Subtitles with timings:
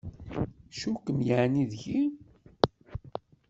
[0.71, 2.01] Tcukkem yeɛni deg-i?